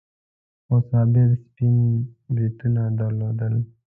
[0.65, 1.77] خو صابر سپين
[2.33, 3.55] بریتونه درلودل.